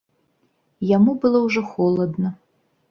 Яму 0.95 1.11
было 1.27 1.43
ўжо 1.47 1.61
холадна. 1.77 2.29